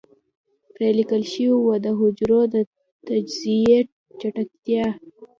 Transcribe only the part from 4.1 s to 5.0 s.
چټکتيا.